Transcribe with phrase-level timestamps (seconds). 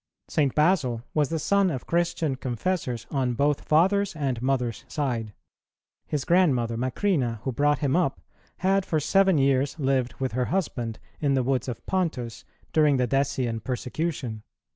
[0.29, 0.55] St.
[0.55, 5.31] Basil was the son of Christian confessors on both father's and mother's side.
[6.07, 8.19] His grandmother Macrina, who brought him up,
[8.57, 13.05] had for seven years lived with her husband in the woods of Pontus during the
[13.07, 14.41] Decian persecution.